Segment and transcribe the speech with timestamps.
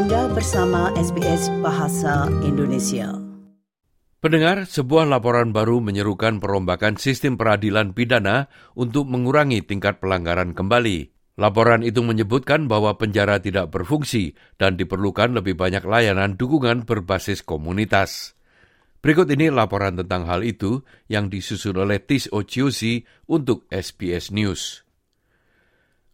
[0.00, 3.20] Anda bersama SBS Bahasa Indonesia.
[4.16, 11.12] Pendengar, sebuah laporan baru menyerukan perombakan sistem peradilan pidana untuk mengurangi tingkat pelanggaran kembali.
[11.36, 18.32] Laporan itu menyebutkan bahwa penjara tidak berfungsi dan diperlukan lebih banyak layanan dukungan berbasis komunitas.
[19.04, 20.80] Berikut ini laporan tentang hal itu
[21.12, 24.80] yang disusun oleh Tis Ociosi untuk SBS News.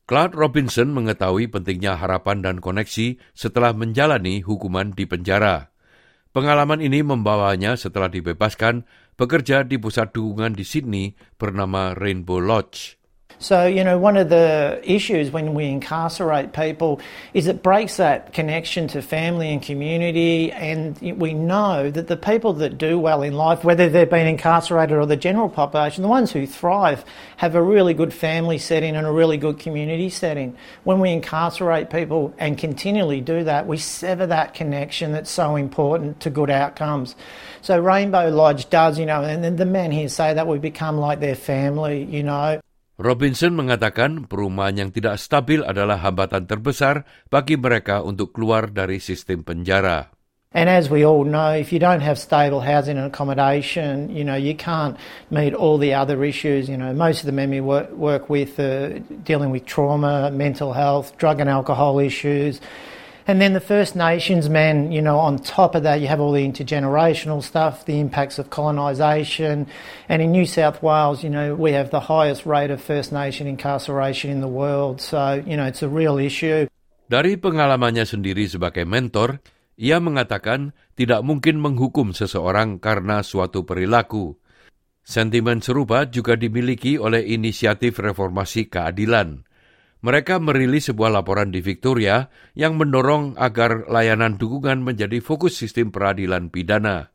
[0.06, 5.74] Claude Robinson mengetahui pentingnya harapan dan koneksi setelah menjalani hukuman di penjara.
[6.30, 8.86] Pengalaman ini membawanya setelah dibebaskan
[9.18, 13.02] bekerja di pusat dukungan di Sydney bernama Rainbow Lodge.
[13.38, 17.00] So, you know, one of the issues when we incarcerate people
[17.34, 20.50] is it breaks that connection to family and community.
[20.52, 24.96] And we know that the people that do well in life, whether they've been incarcerated
[24.96, 27.04] or the general population, the ones who thrive
[27.36, 30.56] have a really good family setting and a really good community setting.
[30.84, 36.20] When we incarcerate people and continually do that, we sever that connection that's so important
[36.20, 37.14] to good outcomes.
[37.60, 40.96] So, Rainbow Lodge does, you know, and then the men here say that we become
[40.96, 42.60] like their family, you know.
[42.96, 49.44] Robinson mengatakan perumahan yang tidak stabil adalah hambatan terbesar bagi mereka untuk keluar dari sistem
[49.44, 50.16] penjara.
[50.56, 54.40] And as we all know, if you don't have stable housing and accommodation, you know,
[54.40, 54.96] you can't
[55.28, 56.72] meet all the other issues.
[56.72, 58.96] You know, most of the men we work, work with are
[59.28, 62.64] dealing with trauma, mental health, drug and alcohol issues.
[63.26, 66.30] And then the First Nations men, you know, on top of that, you have all
[66.30, 69.66] the intergenerational stuff, the impacts of colonisation.
[70.06, 73.50] And in New South Wales, you know, we have the highest rate of First Nation
[73.50, 75.02] incarceration in the world.
[75.02, 76.70] So, you know, it's a real issue.
[77.10, 79.42] Dari pengalamannya sendiri sebagai mentor,
[79.74, 84.38] ia mengatakan tidak mungkin menghukum seseorang karena suatu perilaku.
[85.06, 89.45] Sentimen serupa juga dimiliki oleh inisiatif reformasi keadilan.
[90.06, 96.46] Mereka merilis sebuah laporan di Victoria yang mendorong agar layanan dukungan menjadi fokus sistem peradilan
[96.46, 97.10] pidana.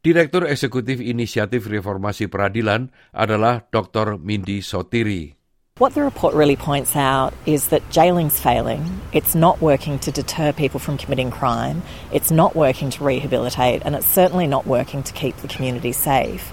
[0.00, 4.16] Direktur Eksekutif Inisiatif Reformasi Peradilan adalah Dr.
[4.16, 5.36] Mindy Sotiri.
[5.76, 8.80] What the report really points out is that jailing's failing.
[9.12, 11.84] It's not working to deter people from committing crime.
[12.16, 16.48] It's not working to rehabilitate, and it's certainly not working to keep the community safe.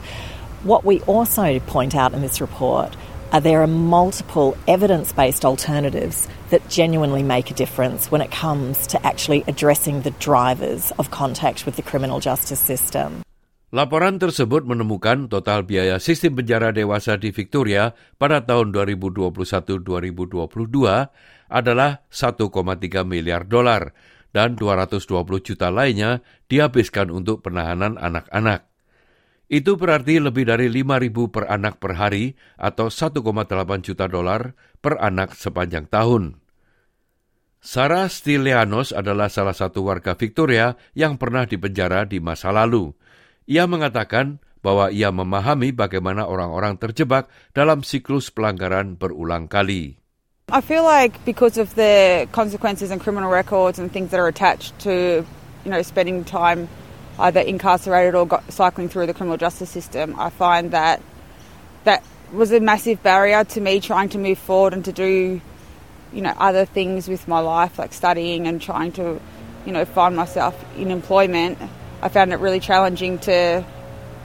[0.68, 3.00] What we also point out in this report
[3.42, 9.02] there are multiple evidence based alternatives that genuinely make a difference when it comes to
[9.02, 13.26] actually addressing the drivers of contact with the criminal justice system.
[13.74, 19.82] Laporan tersebut menemukan total biaya sistem penjara dewasa di Victoria pada tahun 2021-2022
[21.50, 22.38] adalah 1,3
[23.02, 23.98] miliar dolar
[24.30, 25.10] dan 220
[25.42, 28.73] juta lainnya dihabiskan untuk penahanan anak-anak.
[29.52, 33.22] Itu berarti lebih dari 5.000 per anak per hari atau 1,8
[33.84, 36.40] juta dolar per anak sepanjang tahun.
[37.64, 42.92] Sarah Stilianos adalah salah satu warga Victoria yang pernah dipenjara di masa lalu.
[43.48, 50.00] Ia mengatakan bahwa ia memahami bagaimana orang-orang terjebak dalam siklus pelanggaran berulang kali.
[50.52, 54.76] I feel like because of the consequences and criminal records and things that are attached
[54.84, 55.24] to,
[55.64, 56.68] you know, spending time
[57.20, 61.02] either incarcerated or got, cycling through the criminal justice system, I find that
[61.84, 65.40] that was a massive barrier to me trying to move forward and to do,
[66.12, 69.20] you know, other things with my life, like studying and trying to,
[69.66, 71.58] you know, find myself in employment.
[72.02, 73.64] I found it really challenging to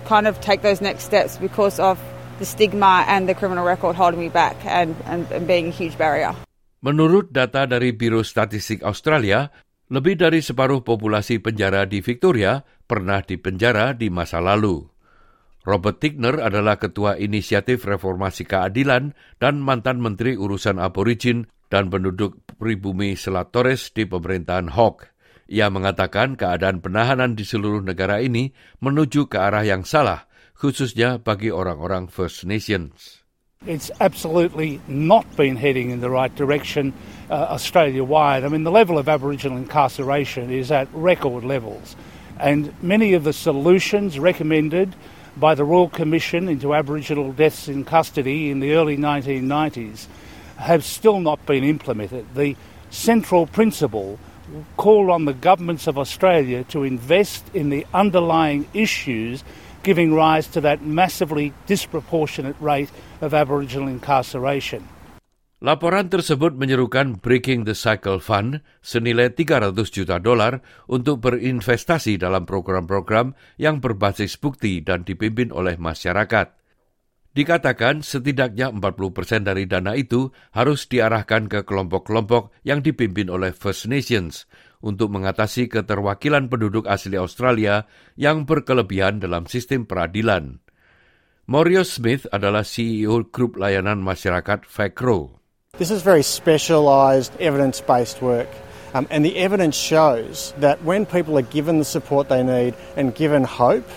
[0.06, 2.00] kind of take those next steps because of
[2.38, 5.98] the stigma and the criminal record holding me back and, and, and being a huge
[5.98, 6.34] barrier.
[6.78, 9.50] Menurut data dari Biro Statistik Australia,
[9.88, 14.88] Lebih dari separuh populasi penjara di Victoria pernah dipenjara di masa lalu.
[15.68, 23.12] Robert Tigner adalah ketua inisiatif reformasi keadilan dan mantan menteri urusan aborigin dan penduduk pribumi
[23.12, 25.12] Selat Torres di pemerintahan Hawke.
[25.48, 31.52] Ia mengatakan keadaan penahanan di seluruh negara ini menuju ke arah yang salah, khususnya bagi
[31.52, 33.24] orang-orang First Nations.
[33.66, 36.94] It's absolutely not been heading in the right direction
[37.28, 38.44] uh, Australia wide.
[38.44, 41.96] I mean, the level of Aboriginal incarceration is at record levels,
[42.40, 44.94] and many of the solutions recommended
[45.36, 50.06] by the Royal Commission into Aboriginal deaths in custody in the early 1990s
[50.56, 52.26] have still not been implemented.
[52.34, 52.56] The
[52.90, 54.18] central principle
[54.76, 59.44] called on the governments of Australia to invest in the underlying issues
[59.82, 62.90] giving rise to that massively disproportionate rate
[63.20, 64.86] of Aboriginal incarceration.
[65.58, 73.34] Laporan tersebut menyerukan Breaking the Cycle Fund senilai 300 juta dolar untuk berinvestasi dalam program-program
[73.58, 76.54] yang berbasis bukti dan dipimpin oleh masyarakat.
[77.34, 83.90] Dikatakan setidaknya 40 persen dari dana itu harus diarahkan ke kelompok-kelompok yang dipimpin oleh First
[83.90, 84.46] Nations
[84.78, 87.82] untuk mengatasi keterwakilan penduduk asli Australia
[88.14, 90.62] yang berkelebihan dalam sistem peradilan.
[91.50, 95.37] Mario Smith adalah CEO grup layanan masyarakat FACRO.
[95.78, 98.48] This is very specialised evidence-based work.
[98.94, 103.14] Um, and the evidence shows that when people are given the support they need and
[103.14, 103.88] given hope,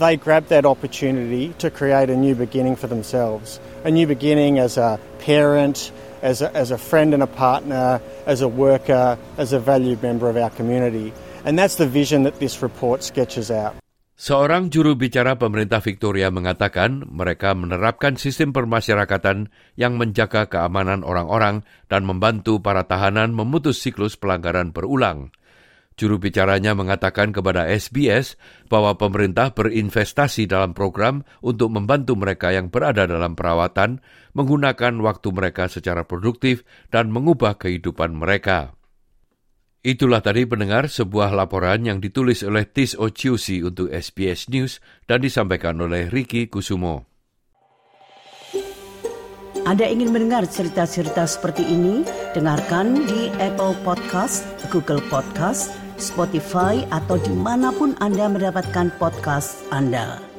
[0.00, 3.60] they grab that opportunity to create a new beginning for themselves.
[3.84, 8.40] A new beginning as a parent, as a, as a friend and a partner, as
[8.40, 11.12] a worker, as a valued member of our community.
[11.44, 13.79] And that's the vision that this report sketches out.
[14.20, 19.48] Seorang juru bicara pemerintah Victoria mengatakan mereka menerapkan sistem permasyarakatan
[19.80, 25.32] yang menjaga keamanan orang-orang dan membantu para tahanan memutus siklus pelanggaran berulang.
[25.96, 28.36] Juru bicaranya mengatakan kepada SBS
[28.68, 34.04] bahwa pemerintah berinvestasi dalam program untuk membantu mereka yang berada dalam perawatan
[34.36, 36.60] menggunakan waktu mereka secara produktif
[36.92, 38.76] dan mengubah kehidupan mereka.
[39.80, 44.76] Itulah tadi pendengar sebuah laporan yang ditulis oleh Tis Ociusi untuk SBS News
[45.08, 47.08] dan disampaikan oleh Ricky Kusumo.
[49.64, 52.04] Anda ingin mendengar cerita-cerita seperti ini?
[52.36, 60.29] Dengarkan di Apple Podcast, Google Podcast, Spotify, atau di mana pun Anda mendapatkan podcast Anda.